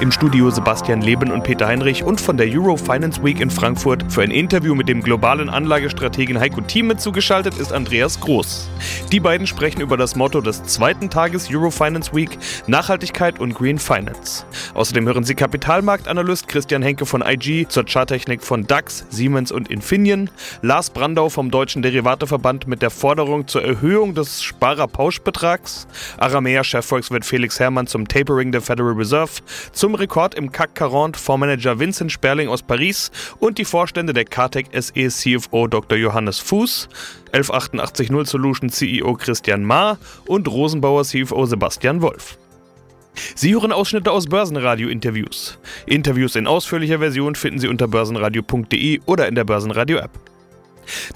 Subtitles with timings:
[0.00, 4.12] Im Studio Sebastian Leben und Peter Heinrich und von der Euro Finance Week in Frankfurt
[4.12, 8.68] für ein Interview mit dem globalen Anlagestrategen Heiko Thieme zugeschaltet ist Andreas Groß.
[9.12, 12.36] Die beiden sprechen über das Motto des zweiten Tages Euro Finance Week
[12.66, 14.44] Nachhaltigkeit und Green Finance.
[14.74, 20.28] Außerdem hören Sie Kapitalmarktanalyst Christian Henke von IG zur Charttechnik von DAX, Siemens und Infineon,
[20.60, 25.86] Lars Brandau vom Deutschen Derivateverband mit der Forderung zur Erhöhung des Sparerpauschbetrags,
[26.18, 29.30] Aramea-Chefvolkswirt Felix Herrmann zum Tapering der Federal Reserve,
[29.84, 34.68] zum Rekord im CAC 40 Fondsmanager Vincent Sperling aus Paris und die Vorstände der Cartec
[34.72, 35.98] SE CFO Dr.
[35.98, 36.88] Johannes Fuß,
[37.32, 42.38] 11880 Solution CEO Christian Ma und Rosenbauer CFO Sebastian Wolf.
[43.34, 45.58] Sie hören Ausschnitte aus Börsenradio-Interviews.
[45.84, 50.33] Interviews in ausführlicher Version finden Sie unter börsenradio.de oder in der Börsenradio-App.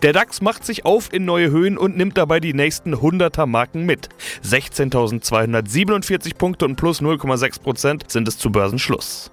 [0.03, 3.85] Der DAX macht sich auf in neue Höhen und nimmt dabei die nächsten 100er Marken
[3.87, 4.09] mit.
[4.45, 9.31] 16.247 Punkte und plus 0,6% sind es zu Börsenschluss.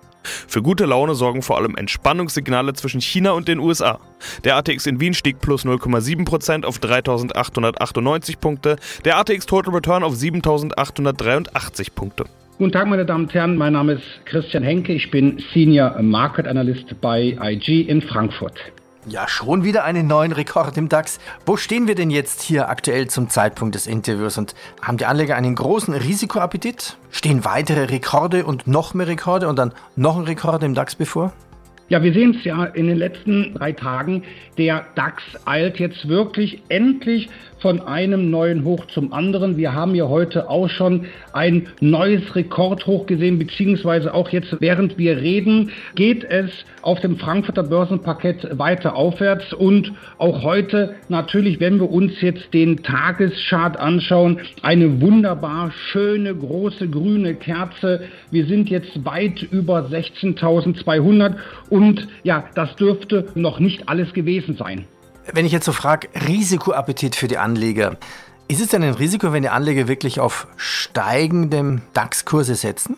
[0.48, 4.00] Für gute Laune sorgen vor allem Entspannungssignale zwischen China und den USA.
[4.44, 10.14] Der ATX in Wien stieg plus 0,7% auf 3.898 Punkte, der ATX Total Return auf
[10.16, 12.26] 7.883 Punkte.
[12.58, 13.58] Guten Tag, meine Damen und Herren.
[13.58, 14.94] Mein Name ist Christian Henke.
[14.94, 18.58] Ich bin Senior Market Analyst bei IG in Frankfurt.
[19.08, 21.20] Ja, schon wieder einen neuen Rekord im DAX.
[21.46, 24.40] Wo stehen wir denn jetzt hier aktuell zum Zeitpunkt des Interviews?
[24.40, 26.98] Und haben die Anleger einen großen Risikoappetit?
[27.12, 31.34] Stehen weitere Rekorde und noch mehr Rekorde und dann noch ein Rekord im DAX bevor?
[31.88, 34.24] Ja, wir sehen es ja in den letzten drei Tagen.
[34.58, 37.30] Der DAX eilt jetzt wirklich endlich
[37.66, 39.58] von einem neuen Hoch zum anderen.
[39.58, 45.18] Wir haben ja heute auch schon ein neues Rekordhoch gesehen, beziehungsweise auch jetzt, während wir
[45.18, 46.52] reden, geht es
[46.84, 49.52] auf dem Frankfurter Börsenparkett weiter aufwärts.
[49.52, 56.88] Und auch heute natürlich, wenn wir uns jetzt den Tageschart anschauen, eine wunderbar schöne, große
[56.88, 58.02] grüne Kerze.
[58.30, 61.34] Wir sind jetzt weit über 16.200
[61.72, 64.86] und ja, das dürfte noch nicht alles gewesen sein.
[65.34, 67.98] Wenn ich jetzt so frage, Risikoappetit für die Anleger.
[68.48, 72.96] Ist es denn ein Risiko, wenn die Anleger wirklich auf steigendem DAX-Kurse setzen?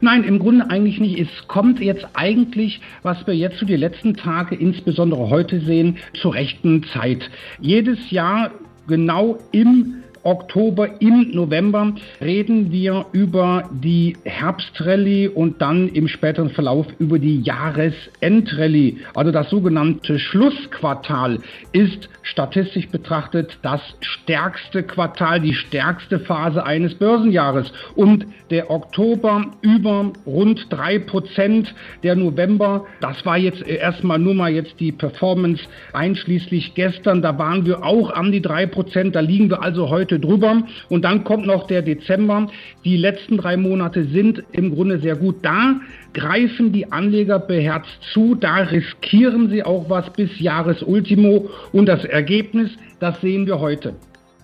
[0.00, 1.20] Nein, im Grunde eigentlich nicht.
[1.20, 6.34] Es kommt jetzt eigentlich, was wir jetzt zu den letzten Tage, insbesondere heute sehen, zur
[6.34, 7.30] rechten Zeit.
[7.60, 8.50] Jedes Jahr
[8.88, 16.86] genau im Oktober, im November reden wir über die Herbstrallye und dann im späteren Verlauf
[16.98, 18.98] über die Jahresendrallye.
[19.14, 21.38] Also das sogenannte Schlussquartal
[21.72, 27.72] ist statistisch betrachtet das stärkste Quartal, die stärkste Phase eines Börsenjahres.
[27.94, 34.52] Und der Oktober über rund drei Prozent, der November, das war jetzt erstmal nur mal
[34.52, 39.50] jetzt die Performance einschließlich gestern, da waren wir auch an die drei Prozent, da liegen
[39.50, 40.62] wir also heute Monate drüber.
[40.88, 42.48] Und dann kommt noch der Dezember.
[42.84, 45.36] Die letzten drei Monate sind im Grunde sehr gut.
[45.42, 45.80] Da
[46.12, 48.34] greifen die Anleger beherzt zu.
[48.34, 51.48] Da riskieren sie auch was bis Jahresultimo.
[51.72, 53.94] Und das Ergebnis, das sehen wir heute.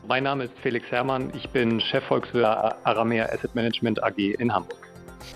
[0.06, 1.31] Mein Name ist Felix Herrmann.
[1.37, 2.47] Ich bin Chefvolkswirt
[2.85, 4.88] Aramea Asset Management AG in Hamburg.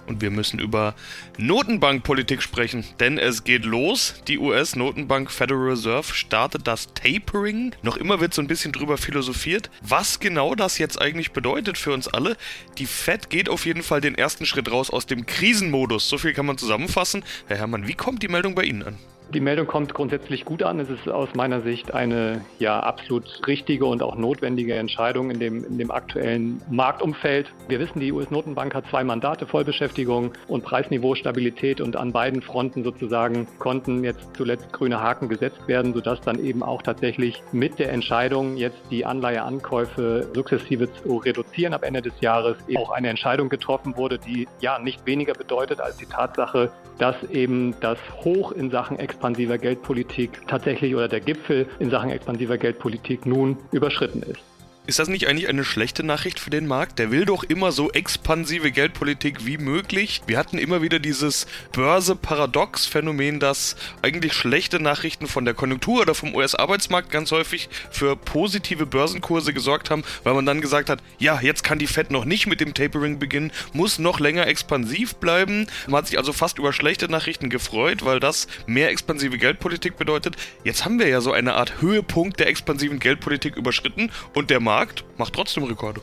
[0.06, 0.94] Und wir müssen über
[1.38, 4.14] Notenbankpolitik sprechen, denn es geht los.
[4.28, 7.74] Die US-Notenbank Federal Reserve startet das Tapering.
[7.82, 11.92] Noch immer wird so ein bisschen drüber philosophiert, was genau das jetzt eigentlich bedeutet für
[11.92, 12.36] uns alle.
[12.78, 16.08] Die Fed geht auf jeden Fall den ersten Schritt raus aus dem Krisenmodus.
[16.08, 17.24] So viel kann man zusammenfassen.
[17.46, 18.98] Herr Herrmann, wie kommt die Meldung bei Ihnen an?
[19.34, 20.78] Die Meldung kommt grundsätzlich gut an.
[20.78, 25.64] Es ist aus meiner Sicht eine ja absolut richtige und auch notwendige Entscheidung in dem,
[25.64, 27.50] in dem aktuellen Marktumfeld.
[27.66, 33.48] Wir wissen, die US-Notenbank hat zwei Mandate, Vollbeschäftigung und Preisniveaustabilität und an beiden Fronten sozusagen
[33.58, 38.58] konnten jetzt zuletzt grüne Haken gesetzt werden, sodass dann eben auch tatsächlich mit der Entscheidung,
[38.58, 44.18] jetzt die Anleiheankäufe sukzessive zu reduzieren ab Ende des Jahres, auch eine Entscheidung getroffen wurde,
[44.18, 49.21] die ja nicht weniger bedeutet als die Tatsache, dass eben das Hoch in Sachen Export
[49.22, 54.51] expansiver Geldpolitik tatsächlich oder der Gipfel in Sachen expansiver Geldpolitik nun überschritten ist.
[54.84, 56.98] Ist das nicht eigentlich eine schlechte Nachricht für den Markt?
[56.98, 60.22] Der will doch immer so expansive Geldpolitik wie möglich.
[60.26, 66.34] Wir hatten immer wieder dieses Börse-Paradox-Phänomen, dass eigentlich schlechte Nachrichten von der Konjunktur oder vom
[66.34, 71.62] US-Arbeitsmarkt ganz häufig für positive Börsenkurse gesorgt haben, weil man dann gesagt hat, ja, jetzt
[71.62, 75.68] kann die Fed noch nicht mit dem Tapering beginnen, muss noch länger expansiv bleiben.
[75.86, 80.34] Man hat sich also fast über schlechte Nachrichten gefreut, weil das mehr expansive Geldpolitik bedeutet.
[80.64, 84.71] Jetzt haben wir ja so eine Art Höhepunkt der expansiven Geldpolitik überschritten und der Markt
[84.72, 86.00] Markt macht trotzdem Rekorde.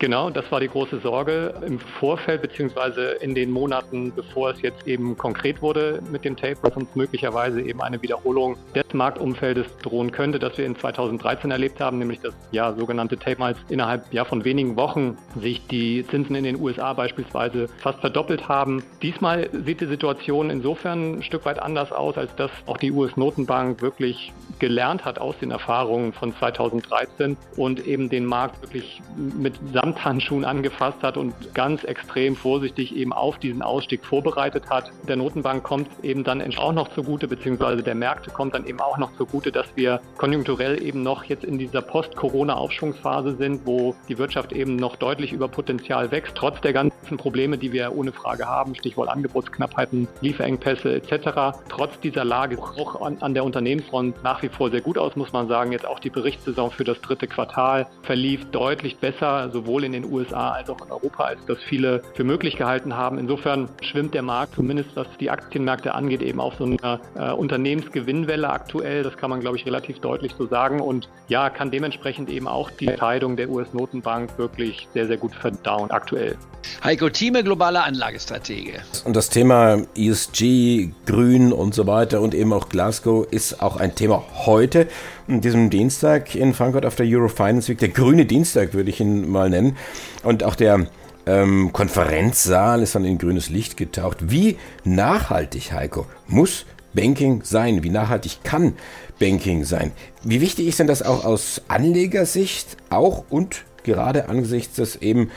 [0.00, 4.86] Genau, das war die große Sorge im Vorfeld beziehungsweise in den Monaten, bevor es jetzt
[4.86, 10.12] eben konkret wurde mit dem Tape, was uns möglicherweise eben eine Wiederholung des Marktumfeldes drohen
[10.12, 14.24] könnte, das wir in 2013 erlebt haben, nämlich das ja sogenannte Tape, als innerhalb ja
[14.24, 18.84] von wenigen Wochen sich die Zinsen in den USA beispielsweise fast verdoppelt haben.
[19.02, 23.82] Diesmal sieht die Situation insofern ein Stück weit anders aus, als dass auch die US-Notenbank
[23.82, 29.54] wirklich gelernt hat aus den Erfahrungen von 2013 und eben den Markt wirklich mit
[29.88, 34.92] Samthandschuhen angefasst hat und ganz extrem vorsichtig eben auf diesen Ausstieg vorbereitet hat.
[35.08, 38.98] Der Notenbank kommt eben dann auch noch zugute, beziehungsweise der Märkte kommt dann eben auch
[38.98, 44.52] noch zugute, dass wir konjunkturell eben noch jetzt in dieser Post-Corona-Aufschwungsphase sind, wo die Wirtschaft
[44.52, 48.74] eben noch deutlich über Potenzial wächst, trotz der ganzen Probleme, die wir ohne Frage haben,
[48.74, 51.58] Stichwort Angebotsknappheiten, Lieferengpässe etc.
[51.68, 55.32] Trotz dieser Lage auch an, an der Unternehmensfront nach wie vor sehr gut aus, muss
[55.32, 55.72] man sagen.
[55.72, 60.52] Jetzt auch die Berichtssaison für das dritte Quartal verlief deutlich besser, sowohl in den USA
[60.52, 63.18] als auch in Europa, als das viele für möglich gehalten haben.
[63.18, 68.48] Insofern schwimmt der Markt, zumindest was die Aktienmärkte angeht, eben auf so einer äh, Unternehmensgewinnwelle
[68.48, 69.02] aktuell.
[69.02, 70.80] Das kann man, glaube ich, relativ deutlich so sagen.
[70.80, 75.90] Und ja, kann dementsprechend eben auch die Entscheidung der US-Notenbank wirklich sehr, sehr gut verdauen
[75.90, 76.36] aktuell.
[76.82, 78.80] Heiko Thieme, globaler Anlagestratege.
[79.04, 83.94] Und das Thema ESG, Grün und so weiter und eben auch Glasgow ist auch ein
[83.94, 84.88] Thema heute,
[85.28, 87.78] diesem Dienstag in Frankfurt auf der Eurofinance Week.
[87.78, 89.76] Der grüne Dienstag würde ich ihn mal nennen.
[90.22, 90.86] Und auch der
[91.26, 94.30] ähm, Konferenzsaal ist dann in grünes Licht getaucht.
[94.30, 96.64] Wie nachhaltig, Heiko, muss
[96.94, 97.82] Banking sein?
[97.82, 98.74] Wie nachhaltig kann
[99.18, 99.92] Banking sein?
[100.24, 105.30] Wie wichtig ist denn das auch aus Anlegersicht, auch und gerade angesichts des eben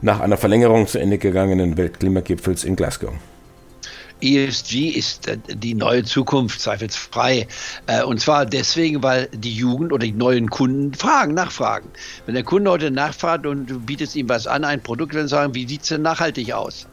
[0.00, 3.12] nach einer Verlängerung zu Ende gegangenen Weltklimagipfels in Glasgow?
[4.20, 7.46] ESG ist äh, die neue Zukunft, zweifelsfrei.
[7.86, 11.92] Äh, und zwar deswegen, weil die Jugend oder die neuen Kunden fragen, nachfragen.
[12.26, 15.54] Wenn der Kunde heute nachfragt und du bietest ihm was an, ein Produkt, dann sagen,
[15.54, 16.88] wie sieht es denn nachhaltig aus?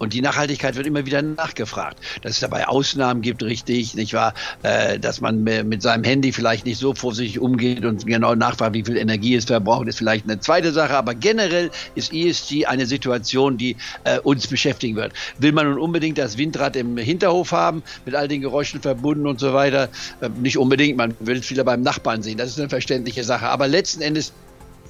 [0.00, 1.98] Und die Nachhaltigkeit wird immer wieder nachgefragt.
[2.22, 4.32] Dass es dabei Ausnahmen gibt, richtig, nicht wahr?
[4.62, 8.82] Äh, dass man mit seinem Handy vielleicht nicht so vorsichtig umgeht und genau nachfragt, wie
[8.82, 10.96] viel Energie es verbraucht, ist vielleicht eine zweite Sache.
[10.96, 15.12] Aber generell ist ESG eine Situation, die äh, uns beschäftigen wird.
[15.38, 19.38] Will man nun unbedingt das Windrad im Hinterhof haben, mit all den Geräuschen verbunden und
[19.38, 19.90] so weiter?
[20.22, 20.96] Äh, nicht unbedingt.
[20.96, 22.38] Man will es wieder beim Nachbarn sehen.
[22.38, 23.48] Das ist eine verständliche Sache.
[23.48, 24.32] Aber letzten Endes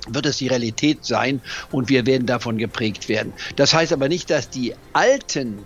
[0.08, 3.32] wird es die Realität sein und wir werden davon geprägt werden.
[3.56, 5.58] Das heißt aber nicht, dass die alten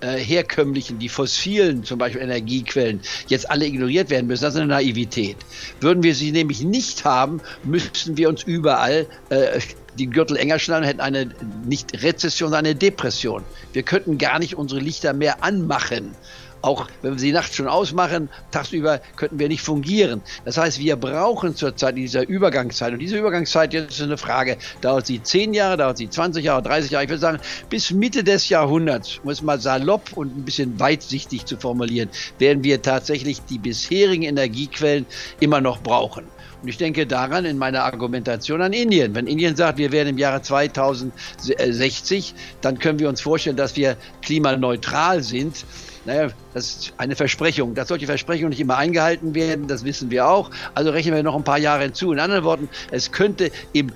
[0.00, 4.44] äh, herkömmlichen, die fossilen zum Beispiel Energiequellen jetzt alle ignoriert werden müssen.
[4.44, 5.36] Das ist eine Naivität.
[5.80, 9.60] Würden wir sie nämlich nicht haben, müssten wir uns überall äh,
[9.98, 11.30] die Gürtel enger schnallen und hätten eine
[11.66, 13.42] nicht Rezession, sondern eine Depression.
[13.72, 16.14] Wir könnten gar nicht unsere Lichter mehr anmachen.
[16.60, 20.22] Auch wenn wir sie nachts schon ausmachen, tagsüber könnten wir nicht fungieren.
[20.44, 24.56] Das heißt, wir brauchen zurzeit in dieser Übergangszeit, und diese Übergangszeit jetzt ist eine Frage,
[24.80, 27.38] dauert sie 10 Jahre, dauert sie 20 Jahre, 30 Jahre, ich würde sagen,
[27.70, 32.08] bis Mitte des Jahrhunderts, um es mal salopp und ein bisschen weitsichtig zu formulieren,
[32.38, 35.06] werden wir tatsächlich die bisherigen Energiequellen
[35.40, 36.24] immer noch brauchen.
[36.60, 39.14] Und ich denke daran in meiner Argumentation an Indien.
[39.14, 43.96] Wenn Indien sagt, wir werden im Jahre 2060, dann können wir uns vorstellen, dass wir
[44.22, 45.64] klimaneutral sind.
[46.04, 47.74] Naja, das ist eine Versprechung.
[47.74, 50.50] Dass solche Versprechungen nicht immer eingehalten werden, das wissen wir auch.
[50.74, 52.12] Also rechnen wir noch ein paar Jahre hinzu.
[52.12, 53.92] In anderen Worten, es könnte im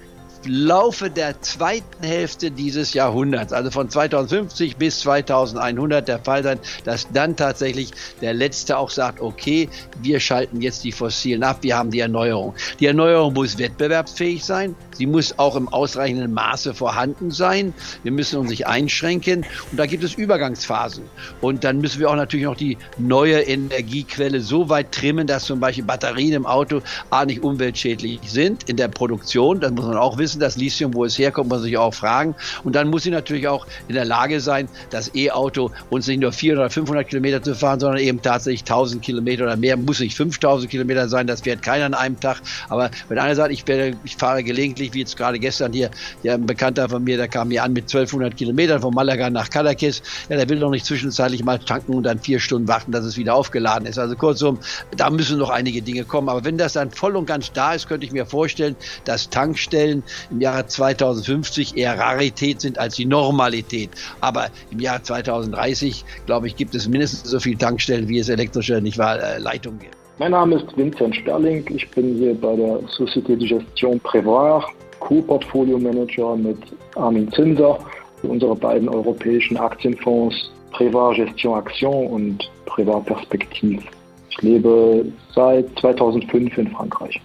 [0.46, 7.06] Laufe der zweiten Hälfte dieses Jahrhunderts, also von 2050 bis 2100 der Fall sein, dass
[7.12, 9.68] dann tatsächlich der Letzte auch sagt, okay,
[10.00, 12.54] wir schalten jetzt die Fossilen ab, wir haben die Erneuerung.
[12.80, 18.38] Die Erneuerung muss wettbewerbsfähig sein, sie muss auch im ausreichenden Maße vorhanden sein, wir müssen
[18.38, 21.04] uns nicht einschränken und da gibt es Übergangsphasen.
[21.40, 25.60] Und dann müssen wir auch natürlich noch die neue Energiequelle so weit trimmen, dass zum
[25.60, 30.18] Beispiel Batterien im Auto A nicht umweltschädlich sind in der Produktion, das muss man auch
[30.18, 32.34] wissen, wissen, das Lithium, wo es herkommt, muss sich auch fragen.
[32.64, 36.32] Und dann muss sie natürlich auch in der Lage sein, das E-Auto uns nicht nur
[36.32, 39.76] 400 oder 500 Kilometer zu fahren, sondern eben tatsächlich 1000 Kilometer oder mehr.
[39.76, 42.40] Muss nicht 5000 Kilometer sein, das fährt keiner an einem Tag.
[42.68, 45.90] Aber wenn einer sagt, ich, werde, ich fahre gelegentlich, wie jetzt gerade gestern hier,
[46.22, 49.50] ja, ein Bekannter von mir, der kam hier an mit 1200 Kilometern von Malaga nach
[49.50, 53.04] Kadakis, ja, der will doch nicht zwischenzeitlich mal tanken und dann vier Stunden warten, dass
[53.04, 53.98] es wieder aufgeladen ist.
[53.98, 54.58] Also kurzum,
[54.96, 56.28] da müssen noch einige Dinge kommen.
[56.28, 60.02] Aber wenn das dann voll und ganz da ist, könnte ich mir vorstellen, dass Tankstellen
[60.30, 63.90] im Jahre 2050 eher Rarität sind als die Normalität.
[64.20, 68.80] Aber im Jahr 2030, glaube ich, gibt es mindestens so viele Tankstellen, wie es elektrische
[68.80, 69.96] nicht wahr, äh, Leitungen gibt.
[70.18, 71.64] Mein Name ist Vincent Sperling.
[71.74, 74.64] Ich bin hier bei der Société de Gestion Prévoir,
[75.00, 76.58] Co-Portfolio Manager mit
[76.94, 77.78] Armin Zinser
[78.20, 83.82] für unsere beiden europäischen Aktienfonds Prévoir Gestion Action und Prévoir Perspektive.
[84.30, 87.20] Ich lebe seit 2005 in Frankreich.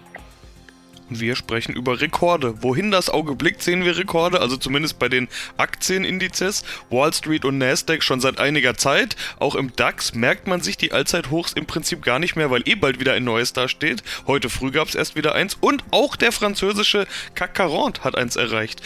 [1.10, 2.62] Wir sprechen über Rekorde.
[2.62, 6.64] Wohin das Auge blickt, sehen wir Rekorde, also zumindest bei den Aktienindizes.
[6.90, 9.16] Wall Street und Nasdaq schon seit einiger Zeit.
[9.38, 12.74] Auch im DAX merkt man sich die Allzeithochs im Prinzip gar nicht mehr, weil eh
[12.74, 14.02] bald wieder ein neues dasteht.
[14.26, 15.56] Heute früh gab es erst wieder eins.
[15.58, 18.82] Und auch der französische CAC 40 hat eins erreicht.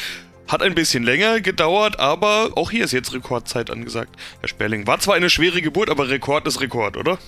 [0.47, 4.14] Hat ein bisschen länger gedauert, aber auch hier ist jetzt Rekordzeit angesagt.
[4.41, 7.19] Herr Sperling, war zwar eine schwere Geburt, aber Rekord ist Rekord, oder?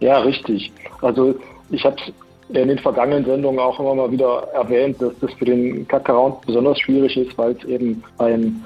[0.00, 0.72] Ja, richtig.
[1.02, 1.38] Also
[1.70, 1.96] ich habe
[2.48, 6.08] in den vergangenen Sendungen auch immer mal wieder erwähnt, dass das für den CAC
[6.46, 8.64] besonders schwierig ist, weil es eben ein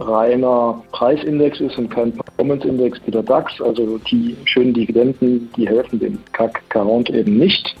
[0.00, 3.60] reiner Preisindex ist und kein Performance-Index wie der DAX.
[3.60, 7.76] Also die schönen Dividenden, die helfen dem CAC 40 eben nicht.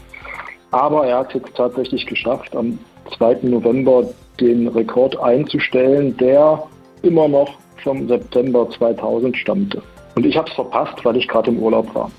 [0.70, 2.78] Aber er hat es jetzt tatsächlich geschafft, am
[3.16, 3.38] 2.
[3.42, 4.04] November
[4.38, 6.62] den Rekord einzustellen, der
[7.02, 9.82] immer noch vom September 2000 stammte.
[10.14, 12.10] Und ich habe es verpasst, weil ich gerade im Urlaub war.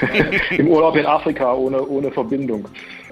[0.58, 2.64] Im Urlaub in Afrika ohne, ohne Verbindung.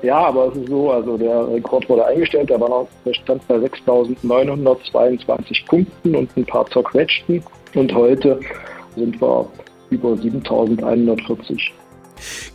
[0.03, 3.47] Ja, aber es ist so, also der Rekord wurde eingestellt, der, war noch, der stand
[3.49, 7.43] bei 6.922 Punkten und ein paar zerquetschten.
[7.75, 8.39] Und heute
[8.97, 9.47] sind wir
[9.91, 11.71] über 7.140.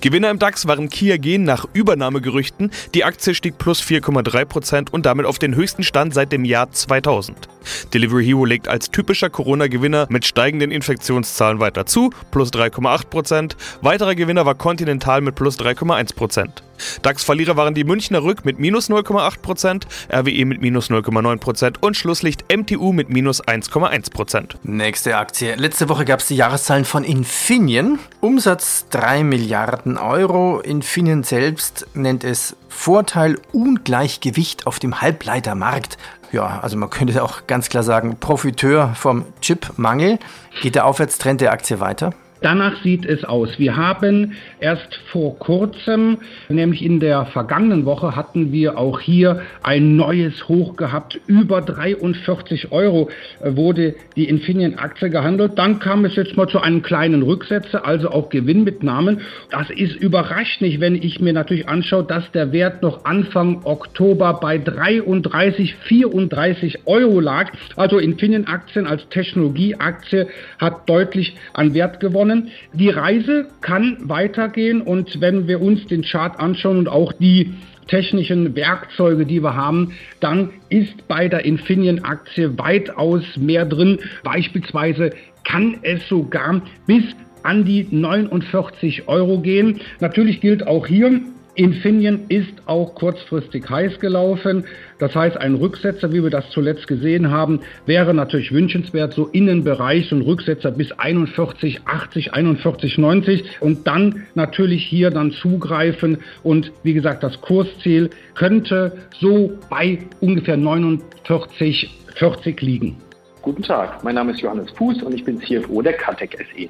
[0.02, 2.72] Gewinner im DAX waren Kia Gen nach Übernahmegerüchten.
[2.94, 7.48] Die Aktie stieg plus 4,3% und damit auf den höchsten Stand seit dem Jahr 2000.
[7.94, 13.56] Delivery Hero legt als typischer Corona-Gewinner mit steigenden Infektionszahlen weiter zu, plus 3,8%.
[13.82, 16.62] Weiterer Gewinner war Continental mit plus 3,1%.
[17.02, 22.92] DAX-Verlierer waren die Münchner Rück mit minus 0,8%, RWE mit minus 0,9% und Schlusslicht MTU
[22.92, 24.56] mit minus 1,1%.
[24.64, 25.56] Nächste Aktie.
[25.56, 28.00] Letzte Woche gab es die Jahreszahlen von Infineon.
[28.20, 30.60] Umsatz 3 Milliarden Euro.
[30.60, 35.98] Infineon selbst nennt es Vorteil Ungleichgewicht auf dem Halbleitermarkt.
[36.32, 40.20] Ja, also man könnte auch ganz klar sagen, Profiteur vom Chipmangel.
[40.62, 42.14] Geht der Aufwärtstrend der Aktie weiter?
[42.42, 43.58] Danach sieht es aus.
[43.60, 46.18] Wir haben erst vor kurzem,
[46.50, 51.20] nämlich in der vergangenen Woche, hatten wir auch hier ein neues Hoch gehabt.
[51.28, 53.10] Über 43 Euro
[53.42, 55.54] wurde die Infineon-Aktie gehandelt.
[55.56, 59.22] Dann kam es jetzt mal zu einem kleinen Rücksetzer, also auch Gewinnmitnahmen.
[59.50, 64.40] Das ist überrascht nicht, wenn ich mir natürlich anschaue, dass der Wert noch Anfang Oktober
[64.42, 67.52] bei 33, 34 Euro lag.
[67.78, 70.28] Also Infineon-Aktien als Technologieaktie
[70.60, 72.52] hat deutlich an Wert gewonnen gewonnen.
[72.74, 77.54] Die Reise kann weitergehen und wenn wir uns den Chart anschauen und auch die
[77.88, 84.00] technischen Werkzeuge, die wir haben, dann ist bei der Infineon-Aktie weitaus mehr drin.
[84.24, 85.12] Beispielsweise
[85.44, 87.04] kann es sogar bis
[87.44, 89.80] an die 49 Euro gehen.
[90.00, 91.22] Natürlich gilt auch hier,
[91.56, 94.66] Infineon ist auch kurzfristig heiß gelaufen.
[95.00, 100.10] Das heißt, ein Rücksetzer, wie wir das zuletzt gesehen haben, wäre natürlich wünschenswert, so Innenbereich,
[100.10, 106.72] so ein Rücksetzer bis 41, 80, 41, 90 und dann natürlich hier dann zugreifen und
[106.84, 112.98] wie gesagt, das Kursziel könnte so bei ungefähr 49, 40 liegen.
[113.42, 116.70] Guten Tag, mein Name ist Johannes Fuß und ich bin CFO der Catec SE.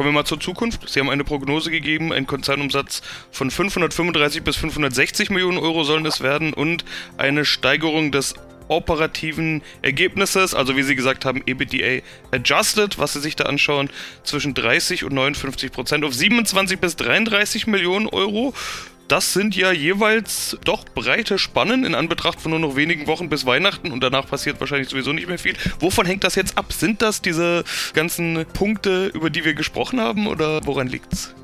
[0.00, 0.88] Kommen wir mal zur Zukunft.
[0.88, 6.22] Sie haben eine Prognose gegeben, ein Konzernumsatz von 535 bis 560 Millionen Euro sollen es
[6.22, 6.86] werden und
[7.18, 8.32] eine Steigerung des
[8.68, 13.90] operativen Ergebnisses, also wie Sie gesagt haben, EBITDA adjusted, was Sie sich da anschauen,
[14.22, 18.54] zwischen 30 und 59 Prozent auf 27 bis 33 Millionen Euro.
[19.10, 23.44] Das sind ja jeweils doch breite Spannen in Anbetracht von nur noch wenigen Wochen bis
[23.44, 25.54] Weihnachten und danach passiert wahrscheinlich sowieso nicht mehr viel.
[25.80, 26.72] Wovon hängt das jetzt ab?
[26.72, 31.34] Sind das diese ganzen Punkte, über die wir gesprochen haben oder woran liegt's?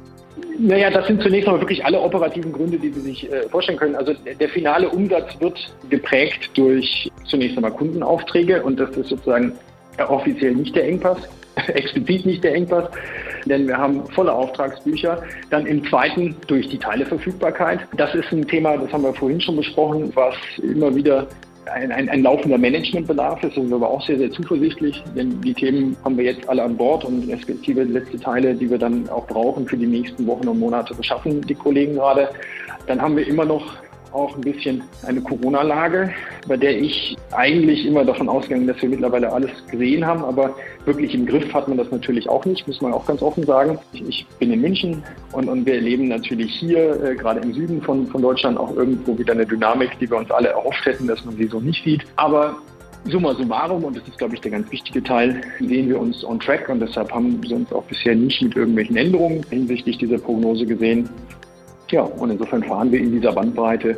[0.60, 3.96] Naja, das sind zunächst mal wirklich alle operativen Gründe, die Sie sich äh, vorstellen können.
[3.96, 5.58] Also der finale Umsatz wird
[5.90, 9.52] geprägt durch zunächst einmal Kundenaufträge und das ist sozusagen
[10.06, 11.18] offiziell nicht der Engpass,
[11.68, 12.88] explizit nicht der Engpass
[13.46, 15.22] denn wir haben volle Auftragsbücher.
[15.50, 17.80] Dann im zweiten durch die Teileverfügbarkeit.
[17.96, 21.26] Das ist ein Thema, das haben wir vorhin schon besprochen, was immer wieder
[21.72, 23.56] ein, ein, ein laufender Managementbedarf ist.
[23.56, 26.62] Da sind wir aber auch sehr, sehr zuversichtlich, denn die Themen haben wir jetzt alle
[26.62, 30.46] an Bord und respektive letzte Teile, die wir dann auch brauchen für die nächsten Wochen
[30.46, 32.28] und Monate, beschaffen die Kollegen gerade.
[32.86, 33.76] Dann haben wir immer noch
[34.16, 36.10] auch ein bisschen eine Corona-Lage,
[36.48, 40.54] bei der ich eigentlich immer davon ausgegangen, dass wir mittlerweile alles gesehen haben, aber
[40.84, 43.78] wirklich im Griff hat man das natürlich auch nicht, muss man auch ganz offen sagen.
[43.92, 48.06] Ich, bin in München und, und wir erleben natürlich hier, äh, gerade im Süden von,
[48.06, 51.36] von Deutschland, auch irgendwo wieder eine Dynamik, die wir uns alle erhofft hätten, dass man
[51.36, 52.02] sie so nicht sieht.
[52.16, 52.56] Aber
[53.08, 56.40] Summa summarum, und das ist, glaube ich, der ganz wichtige Teil, sehen wir uns on
[56.40, 60.66] track und deshalb haben wir uns auch bisher nicht mit irgendwelchen Änderungen hinsichtlich dieser Prognose
[60.66, 61.08] gesehen.
[61.90, 63.96] Ja, und insofern fahren wir in dieser Bandbreite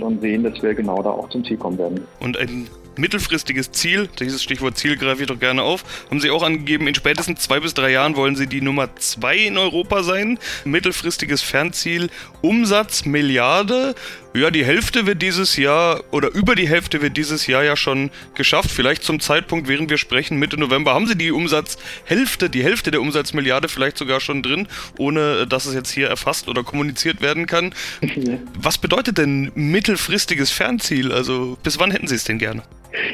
[0.00, 2.00] und sehen, dass wir genau da auch zum Ziel kommen werden.
[2.20, 6.42] Und ein mittelfristiges Ziel, dieses Stichwort Ziel greife ich doch gerne auf, haben Sie auch
[6.42, 10.38] angegeben, in spätestens zwei bis drei Jahren wollen Sie die Nummer zwei in Europa sein.
[10.64, 12.10] Mittelfristiges Fernziel,
[12.42, 13.94] Umsatz Milliarde.
[14.32, 18.10] Ja, die Hälfte wird dieses Jahr oder über die Hälfte wird dieses Jahr ja schon
[18.34, 18.70] geschafft.
[18.70, 23.00] Vielleicht zum Zeitpunkt, während wir sprechen, Mitte November, haben sie die Umsatzhälfte, die Hälfte der
[23.00, 24.68] Umsatzmilliarde vielleicht sogar schon drin,
[24.98, 27.74] ohne dass es jetzt hier erfasst oder kommuniziert werden kann.
[28.54, 31.10] Was bedeutet denn mittelfristiges Fernziel?
[31.10, 32.62] Also bis wann hätten Sie es denn gerne?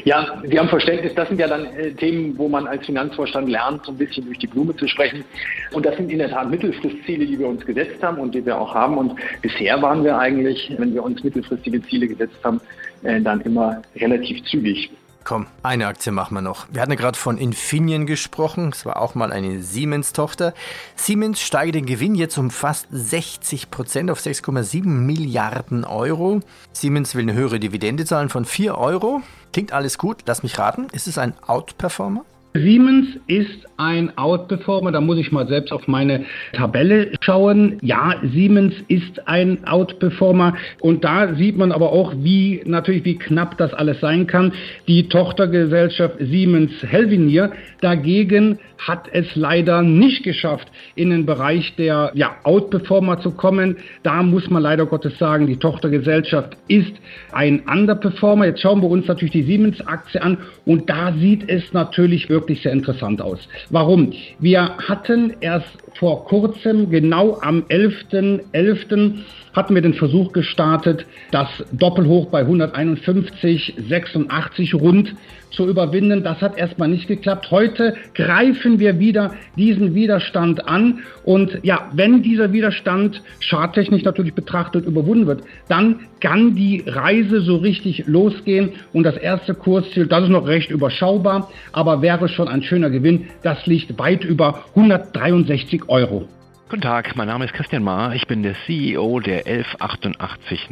[0.05, 1.13] Ja, wir haben Verständnis.
[1.15, 4.37] Das sind ja dann äh, Themen, wo man als Finanzvorstand lernt, so ein bisschen durch
[4.39, 5.23] die Blume zu sprechen.
[5.71, 8.59] Und das sind in der Tat Mittelfristziele, die wir uns gesetzt haben und die wir
[8.59, 8.97] auch haben.
[8.97, 12.59] Und bisher waren wir eigentlich, wenn wir uns mittelfristige Ziele gesetzt haben,
[13.03, 14.89] äh, dann immer relativ zügig.
[15.27, 16.67] Komm, eine Aktie machen wir noch.
[16.71, 18.69] Wir hatten ja gerade von Infineon gesprochen.
[18.69, 20.53] Es war auch mal eine Siemens-Tochter.
[20.95, 26.39] Siemens steigt den Gewinn jetzt um fast 60 Prozent auf 6,7 Milliarden Euro.
[26.71, 29.21] Siemens will eine höhere Dividende zahlen von 4 Euro.
[29.51, 30.23] Klingt alles gut.
[30.27, 30.87] Lass mich raten.
[30.93, 32.23] Ist es ein Outperformer?
[32.59, 34.91] Siemens ist ein Outperformer.
[34.91, 37.77] Da muss ich mal selbst auf meine Tabelle schauen.
[37.81, 40.55] Ja, Siemens ist ein Outperformer.
[40.79, 44.53] Und da sieht man aber auch, wie natürlich wie knapp das alles sein kann.
[44.87, 52.37] Die Tochtergesellschaft Siemens Helvinier dagegen hat es leider nicht geschafft, in den Bereich der ja,
[52.43, 53.77] Outperformer zu kommen.
[54.03, 56.93] Da muss man leider Gottes sagen, die Tochtergesellschaft ist
[57.31, 58.45] ein Underperformer.
[58.45, 62.71] Jetzt schauen wir uns natürlich die Siemens-Aktie an und da sieht es natürlich wirklich sehr
[62.71, 63.39] interessant aus.
[63.69, 64.13] Warum?
[64.39, 65.67] Wir hatten erst
[65.99, 69.13] vor kurzem, genau am 11.11., .11.,
[69.53, 75.15] hatten wir den Versuch gestartet, das Doppelhoch bei 151,86 rund
[75.49, 76.23] zu überwinden.
[76.23, 77.49] Das hat erstmal nicht geklappt.
[77.51, 80.99] Heute greifen wir wieder diesen Widerstand an.
[81.23, 87.57] Und ja, wenn dieser Widerstand charttechnisch natürlich betrachtet überwunden wird, dann kann die Reise so
[87.57, 88.73] richtig losgehen.
[88.93, 93.27] Und das erste Kursziel, das ist noch recht überschaubar, aber wäre schon ein schöner Gewinn.
[93.41, 96.27] Das liegt weit über 163 Euro.
[96.69, 100.69] Guten Tag, mein Name ist Christian Mahr, ich bin der CEO der 11880.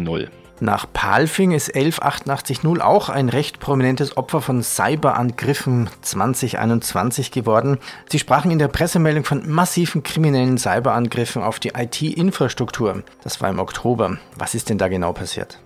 [0.59, 7.77] Nach Palfing ist 11880 auch ein recht prominentes Opfer von Cyberangriffen 2021 geworden.
[8.07, 13.03] Sie sprachen in der Pressemeldung von massiven kriminellen Cyberangriffen auf die IT-Infrastruktur.
[13.23, 14.17] Das war im Oktober.
[14.37, 15.59] Was ist denn da genau passiert?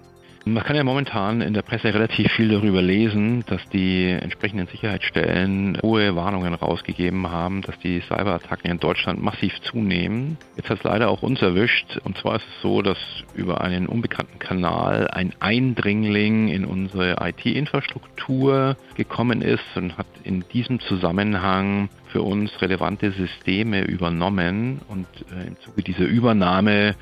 [0.45, 5.77] Man kann ja momentan in der Presse relativ viel darüber lesen, dass die entsprechenden Sicherheitsstellen
[5.83, 10.37] hohe Warnungen rausgegeben haben, dass die Cyberattacken in Deutschland massiv zunehmen.
[10.55, 11.99] Jetzt hat es leider auch uns erwischt.
[12.03, 12.97] Und zwar ist es so, dass
[13.35, 20.79] über einen unbekannten Kanal ein Eindringling in unsere IT-Infrastruktur gekommen ist und hat in diesem
[20.79, 26.95] Zusammenhang für uns relevante Systeme übernommen und äh, im Zuge dieser Übernahme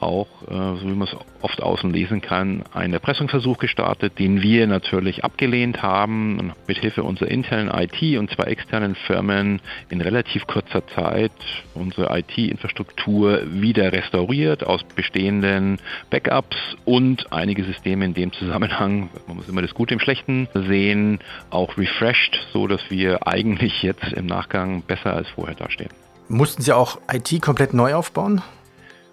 [0.00, 4.66] auch, äh, so wie man es oft außen lesen kann, einen Erpressungsversuch gestartet, den wir
[4.66, 10.46] natürlich abgelehnt haben und mit Hilfe unserer internen IT und zwei externen Firmen in relativ
[10.46, 11.32] kurzer Zeit
[11.74, 15.78] unsere IT-Infrastruktur wieder restauriert aus bestehenden
[16.10, 21.20] Backups und einige Systeme in dem Zusammenhang, man muss immer das Gute im Schlechten sehen,
[21.50, 25.90] auch refreshed, so dass wir eigentlich jetzt im Nachgang besser als vorher dastehen.
[26.28, 28.42] Mussten Sie auch IT komplett neu aufbauen?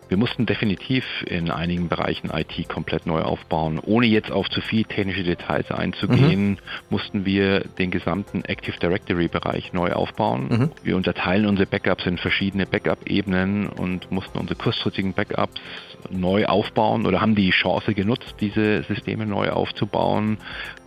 [0.07, 3.79] Wir mussten definitiv in einigen Bereichen IT komplett neu aufbauen.
[3.79, 6.57] Ohne jetzt auf zu viel technische Details einzugehen, mhm.
[6.89, 10.47] mussten wir den gesamten Active Directory Bereich neu aufbauen.
[10.49, 10.71] Mhm.
[10.83, 15.61] Wir unterteilen unsere Backups in verschiedene Backup-Ebenen und mussten unsere kurzfristigen Backups
[16.09, 20.37] neu aufbauen oder haben die Chance genutzt, diese Systeme neu aufzubauen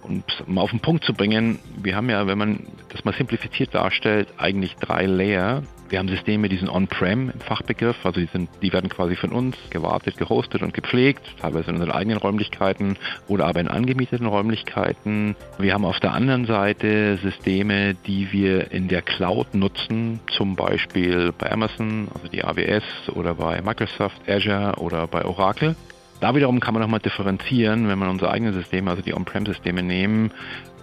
[0.03, 1.59] und mal auf den Punkt zu bringen.
[1.83, 5.63] Wir haben ja, wenn man das mal simplifiziert darstellt, eigentlich drei Layer.
[5.89, 9.33] Wir haben Systeme, die sind on-prem im Fachbegriff, also die, sind, die werden quasi von
[9.33, 15.35] uns gewartet, gehostet und gepflegt, teilweise in unseren eigenen Räumlichkeiten oder aber in angemieteten Räumlichkeiten.
[15.59, 21.33] Wir haben auf der anderen Seite Systeme, die wir in der Cloud nutzen, zum Beispiel
[21.33, 25.75] bei Amazon, also die AWS oder bei Microsoft Azure oder bei Oracle.
[26.21, 30.33] Da wiederum kann man nochmal differenzieren, wenn man unsere eigenen Systeme, also die On-Prem-Systeme nehmen,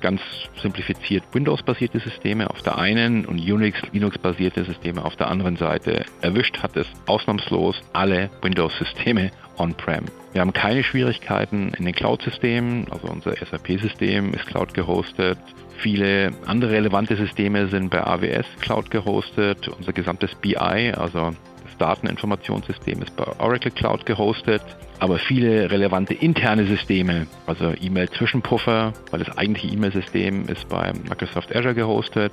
[0.01, 0.21] ganz
[0.61, 6.05] simplifiziert Windows-basierte Systeme auf der einen und Unix, Linux-basierte Systeme auf der anderen Seite.
[6.21, 10.05] Erwischt hat es ausnahmslos alle Windows-Systeme on-prem.
[10.33, 15.37] Wir haben keine Schwierigkeiten in den Cloud-Systemen, also unser SAP-System ist Cloud gehostet.
[15.77, 19.67] Viele andere relevante Systeme sind bei AWS Cloud gehostet.
[19.67, 21.31] Unser gesamtes BI, also
[21.77, 24.61] Dateninformationssystem, ist bei Oracle Cloud gehostet
[24.99, 31.75] aber viele relevante interne Systeme, also E-Mail-Zwischenpuffer, weil das eigentliche E-Mail-System ist bei Microsoft Azure
[31.75, 32.31] gehostet,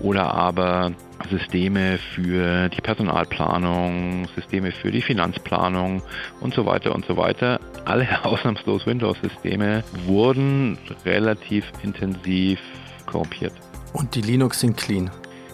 [0.00, 0.92] oder aber
[1.30, 6.02] Systeme für die Personalplanung, Systeme für die Finanzplanung
[6.40, 7.60] und so weiter und so weiter.
[7.84, 12.60] Alle ausnahmslos Windows-Systeme wurden relativ intensiv
[13.06, 13.54] korrumpiert.
[13.94, 15.10] Und die Linux sind clean.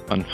[0.09, 0.25] Man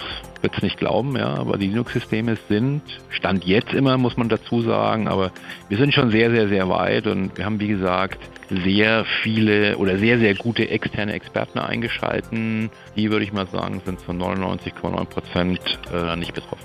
[0.44, 4.60] wird es nicht glauben, ja, aber die Linux-Systeme sind, Stand jetzt immer, muss man dazu
[4.60, 5.32] sagen, aber
[5.68, 8.18] wir sind schon sehr, sehr, sehr weit und wir haben, wie gesagt,
[8.50, 12.70] sehr viele oder sehr, sehr gute externe Experten eingeschalten.
[12.94, 15.60] Die, würde ich mal sagen, sind zu 99,9 Prozent
[15.92, 16.64] äh, nicht betroffen.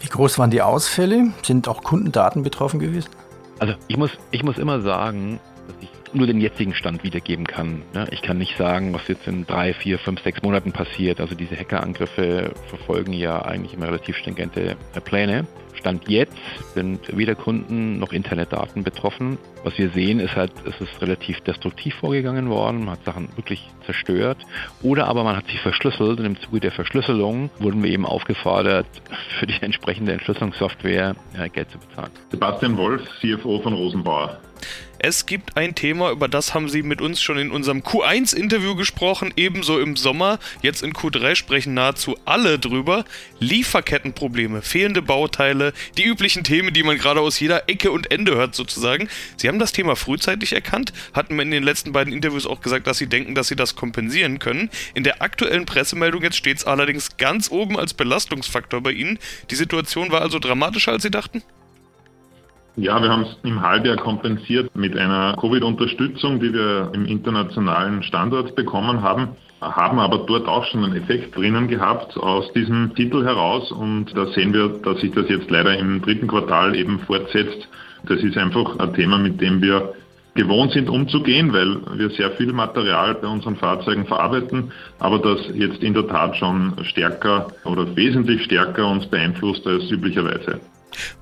[0.00, 1.32] Wie groß waren die Ausfälle?
[1.42, 3.10] Sind auch Kundendaten betroffen gewesen?
[3.60, 5.38] Also ich muss, ich muss immer sagen,
[6.14, 7.82] nur den jetzigen Stand wiedergeben kann.
[8.10, 11.20] Ich kann nicht sagen, was jetzt in drei, vier, fünf, sechs Monaten passiert.
[11.20, 15.46] Also diese Hackerangriffe verfolgen ja eigentlich immer relativ stringente Pläne.
[15.84, 16.32] Stand jetzt
[16.74, 19.38] sind weder Kunden noch Internetdaten betroffen.
[19.64, 22.80] Was wir sehen, ist halt, es ist relativ destruktiv vorgegangen worden.
[22.80, 24.38] Man hat Sachen wirklich zerstört.
[24.82, 28.86] Oder aber man hat sich verschlüsselt und im Zuge der Verschlüsselung wurden wir eben aufgefordert,
[29.38, 31.16] für die entsprechende Entschlüsselungssoftware
[31.52, 32.10] Geld zu bezahlen.
[32.30, 34.40] Sebastian Wolf, CFO von Rosenbauer.
[35.06, 39.34] Es gibt ein Thema, über das haben Sie mit uns schon in unserem Q1-Interview gesprochen,
[39.36, 40.38] ebenso im Sommer.
[40.62, 43.04] Jetzt in Q3 sprechen nahezu alle drüber.
[43.38, 48.54] Lieferkettenprobleme, fehlende Bauteile, die üblichen Themen, die man gerade aus jeder Ecke und Ende hört
[48.54, 49.10] sozusagen.
[49.36, 52.96] Sie haben das Thema frühzeitig erkannt, hatten in den letzten beiden Interviews auch gesagt, dass
[52.96, 54.70] Sie denken, dass Sie das kompensieren können.
[54.94, 59.18] In der aktuellen Pressemeldung jetzt steht es allerdings ganz oben als Belastungsfaktor bei Ihnen.
[59.50, 61.42] Die Situation war also dramatischer, als Sie dachten?
[62.76, 68.56] Ja, wir haben es im Halbjahr kompensiert mit einer Covid-Unterstützung, die wir im internationalen Standort
[68.56, 69.28] bekommen haben,
[69.60, 74.26] haben aber dort auch schon einen Effekt drinnen gehabt aus diesem Titel heraus und da
[74.26, 77.68] sehen wir, dass sich das jetzt leider im dritten Quartal eben fortsetzt.
[78.06, 79.94] Das ist einfach ein Thema, mit dem wir
[80.34, 85.80] gewohnt sind umzugehen, weil wir sehr viel Material bei unseren Fahrzeugen verarbeiten, aber das jetzt
[85.80, 90.60] in der Tat schon stärker oder wesentlich stärker uns beeinflusst als üblicherweise.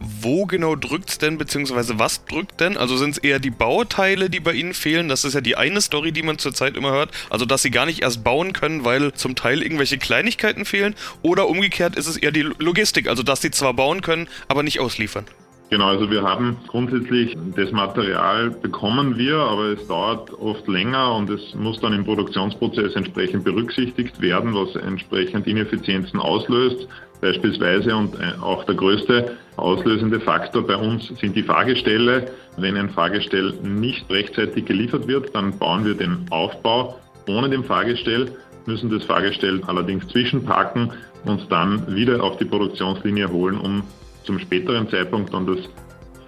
[0.00, 2.76] Wo genau drückt es denn, beziehungsweise was drückt denn?
[2.76, 5.08] Also sind es eher die Bauteile, die bei Ihnen fehlen?
[5.08, 7.10] Das ist ja die eine Story, die man zurzeit immer hört.
[7.30, 10.94] Also, dass Sie gar nicht erst bauen können, weil zum Teil irgendwelche Kleinigkeiten fehlen.
[11.22, 14.80] Oder umgekehrt ist es eher die Logistik, also dass Sie zwar bauen können, aber nicht
[14.80, 15.24] ausliefern.
[15.72, 21.30] Genau, also wir haben grundsätzlich das Material bekommen wir, aber es dauert oft länger und
[21.30, 26.86] es muss dann im Produktionsprozess entsprechend berücksichtigt werden, was entsprechend Ineffizienzen auslöst.
[27.22, 32.30] Beispielsweise und äh, auch der größte auslösende Faktor bei uns sind die Fahrgestelle.
[32.58, 38.30] Wenn ein Fahrgestell nicht rechtzeitig geliefert wird, dann bauen wir den Aufbau ohne dem Fahrgestell,
[38.66, 40.92] müssen das Fahrgestell allerdings zwischenparken
[41.24, 43.84] und dann wieder auf die Produktionslinie holen, um
[44.24, 45.58] zum späteren Zeitpunkt dann das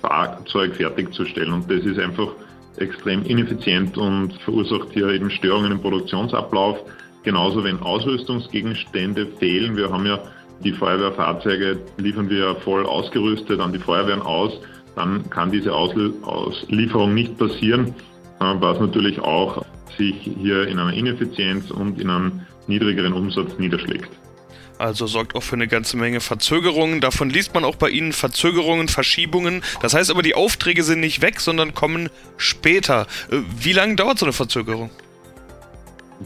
[0.01, 1.53] Fahrzeug fertigzustellen.
[1.53, 2.29] Und das ist einfach
[2.77, 6.79] extrem ineffizient und verursacht hier eben Störungen im Produktionsablauf.
[7.23, 9.77] Genauso wenn Ausrüstungsgegenstände fehlen.
[9.77, 10.23] Wir haben ja
[10.63, 14.53] die Feuerwehrfahrzeuge liefern wir voll ausgerüstet an die Feuerwehren aus.
[14.95, 17.95] Dann kann diese Auslieferung nicht passieren,
[18.41, 19.65] äh, was natürlich auch
[19.97, 24.11] sich hier in einer Ineffizienz und in einem niedrigeren Umsatz niederschlägt.
[24.79, 27.01] Also sorgt auch für eine ganze Menge Verzögerungen.
[27.01, 29.63] Davon liest man auch bei Ihnen Verzögerungen, Verschiebungen.
[29.81, 33.07] Das heißt aber, die Aufträge sind nicht weg, sondern kommen später.
[33.31, 34.91] Äh, wie lange dauert so eine Verzögerung?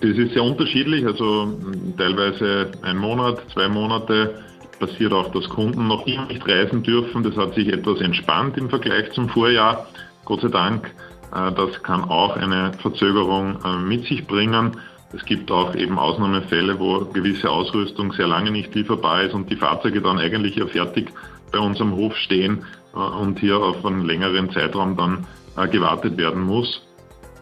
[0.00, 1.58] Das ist sehr unterschiedlich, also
[1.96, 4.42] teilweise ein Monat, zwei Monate.
[4.78, 7.24] Passiert auch, dass Kunden noch immer nicht reisen dürfen.
[7.24, 9.88] Das hat sich etwas entspannt im Vergleich zum Vorjahr,
[10.24, 10.94] Gott sei Dank.
[11.34, 14.76] Äh, das kann auch eine Verzögerung äh, mit sich bringen.
[15.12, 19.56] Es gibt auch eben Ausnahmefälle, wo gewisse Ausrüstung sehr lange nicht lieferbar ist und die
[19.56, 21.10] Fahrzeuge dann eigentlich ja fertig
[21.50, 25.26] bei uns am Hof stehen äh, und hier auf einen längeren Zeitraum dann
[25.72, 26.86] gewartet werden muss.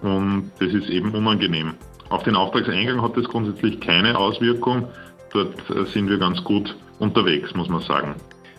[0.00, 1.74] Und das ist eben unangenehm.
[2.09, 4.88] Auf den Auftragseingang hat das grundsätzlich keine Auswirkung.
[5.33, 8.14] Dort äh, sind wir ganz gut unterwegs, muss man sagen.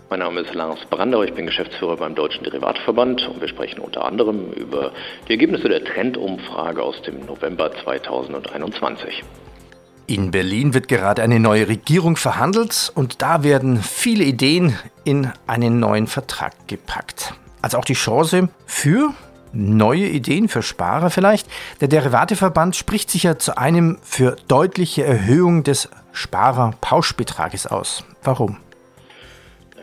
[0.10, 4.06] Mein Name ist Lars Brandau, ich bin Geschäftsführer beim Deutschen Derivatverband und wir sprechen unter
[4.06, 4.94] anderem über
[5.28, 9.26] die Ergebnisse der Trendumfrage aus dem November 2021.
[10.08, 15.82] In Berlin wird gerade eine neue Regierung verhandelt und da werden viele Ideen in einen
[15.82, 17.34] neuen Vertrag gepackt.
[17.62, 19.14] Also auch die Chance für
[19.52, 21.50] neue Ideen für Sparer vielleicht?
[21.82, 28.06] Der Derivateverband spricht sich ja zu einem für deutliche Erhöhung des Sparer-Pauschbetrages aus.
[28.24, 28.58] Warum?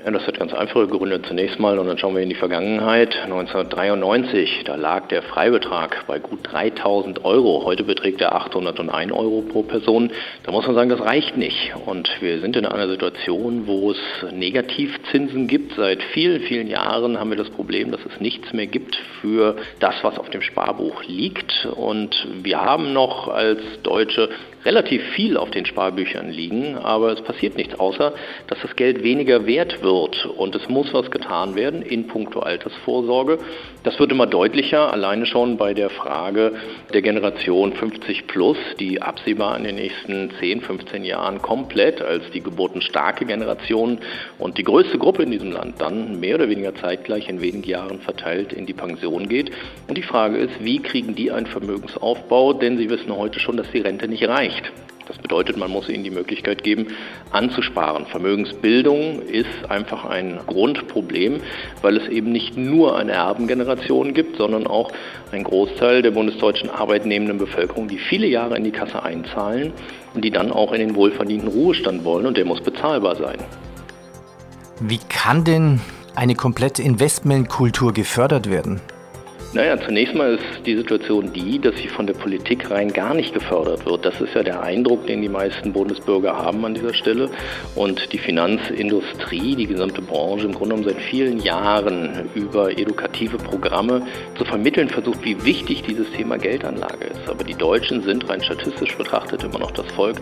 [0.05, 1.23] Ja, das hat ganz einfache Gründe.
[1.23, 3.17] Zunächst mal, und dann schauen wir in die Vergangenheit.
[3.25, 7.64] 1993, da lag der Freibetrag bei gut 3000 Euro.
[7.64, 10.11] Heute beträgt er 801 Euro pro Person.
[10.43, 11.73] Da muss man sagen, das reicht nicht.
[11.87, 15.73] Und wir sind in einer Situation, wo es Negativzinsen gibt.
[15.75, 19.95] Seit vielen, vielen Jahren haben wir das Problem, dass es nichts mehr gibt für das,
[20.03, 21.67] was auf dem Sparbuch liegt.
[21.77, 24.29] Und wir haben noch als Deutsche
[24.64, 28.14] relativ viel auf den Sparbüchern liegen, aber es passiert nichts, außer
[28.46, 30.27] dass das Geld weniger wert wird.
[30.27, 33.38] Und es muss was getan werden in puncto Altersvorsorge.
[33.83, 36.53] Das wird immer deutlicher, alleine schon bei der Frage
[36.92, 42.40] der Generation 50 plus, die absehbar in den nächsten 10, 15 Jahren komplett als die
[42.40, 43.98] geburtenstarke Generation
[44.38, 48.00] und die größte Gruppe in diesem Land dann mehr oder weniger zeitgleich in wenigen Jahren
[48.00, 49.50] verteilt in die Pension geht.
[49.88, 52.55] Und die Frage ist, wie kriegen die einen Vermögensaufbau?
[52.55, 54.54] Denn sie wissen heute schon, dass die Rente nicht reicht.
[55.07, 56.87] Das bedeutet, man muss ihnen die Möglichkeit geben,
[57.31, 58.07] anzusparen.
[58.07, 61.40] Vermögensbildung ist einfach ein Grundproblem,
[61.83, 64.90] weil es eben nicht nur eine Erbengeneration gibt, sondern auch
[65.31, 69.73] einen Großteil der bundesdeutschen arbeitnehmenden Bevölkerung, die viele Jahre in die Kasse einzahlen
[70.14, 73.38] und die dann auch in den wohlverdienten Ruhestand wollen und der muss bezahlbar sein.
[74.81, 75.81] Wie kann denn
[76.14, 78.81] eine komplette Investmentkultur gefördert werden?
[79.55, 83.33] Naja, zunächst mal ist die Situation die, dass sie von der Politik rein gar nicht
[83.33, 84.05] gefördert wird.
[84.05, 87.31] Das ist ja der Eindruck, den die meisten Bundesbürger haben an dieser Stelle.
[87.77, 94.05] Und die Finanzindustrie, die gesamte Branche im Grunde genommen seit vielen Jahren über edukative Programme
[94.37, 97.29] zu vermitteln versucht, wie wichtig dieses Thema Geldanlage ist.
[97.29, 100.17] Aber die Deutschen sind rein statistisch betrachtet immer noch das Volk,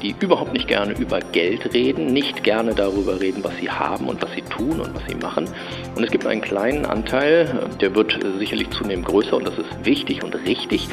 [0.00, 4.22] die überhaupt nicht gerne über Geld reden, nicht gerne darüber reden, was sie haben und
[4.22, 5.48] was sie tun und was sie machen.
[5.96, 10.22] Und es gibt einen kleinen Anteil, der wird sicherlich zunehmend größer und das ist wichtig
[10.22, 10.88] und richtig.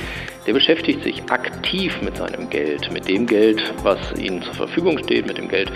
[0.46, 5.28] Der beschäftigt sich aktiv mit seinem Geld, mit dem Geld, was ihnen zur Verfügung steht,
[5.28, 5.72] mit dem Geld,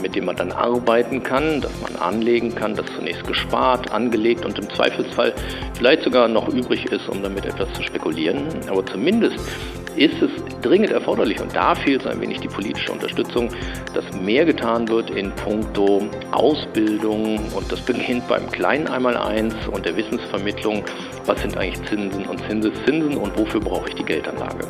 [0.00, 4.58] mit dem man dann arbeiten kann, das man anlegen kann, das zunächst gespart, angelegt und
[4.58, 5.32] im Zweifelsfall
[5.74, 8.48] vielleicht sogar noch übrig ist, um damit etwas zu spekulieren.
[8.68, 9.38] Aber zumindest
[9.96, 10.30] ist es
[10.62, 13.48] dringend erforderlich, und da fehlt ein wenig die politische Unterstützung,
[13.94, 19.96] dass mehr getan wird in puncto Ausbildung und das beginnt beim kleinen Einmaleins und der
[19.96, 20.84] Wissensvermittlung,
[21.26, 24.66] was sind eigentlich Zinsen und Zinseszinsen und wofür brauche ich die Geldanlage.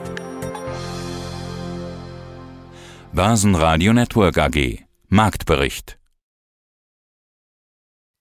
[3.13, 5.99] Börsenradio Network AG Marktbericht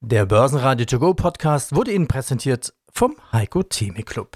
[0.01, 4.35] Der Börsenradio To Go Podcast wurde Ihnen präsentiert vom Heiko Theme Club.